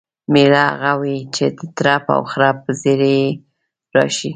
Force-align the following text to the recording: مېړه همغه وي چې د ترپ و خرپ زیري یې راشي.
مېړه 0.33 0.63
همغه 0.81 0.93
وي 0.99 1.17
چې 1.35 1.45
د 1.57 1.59
ترپ 1.77 2.05
و 2.17 2.21
خرپ 2.31 2.59
زیري 2.81 3.15
یې 3.23 3.27
راشي. 3.95 4.29